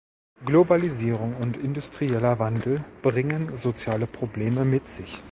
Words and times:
Globalisierung 0.43 1.35
und 1.35 1.57
industrieller 1.57 2.39
Wandel 2.39 2.83
bringen 3.03 3.55
soziale 3.55 4.07
Probleme 4.07 4.65
mit 4.65 4.89
sich. 4.89 5.21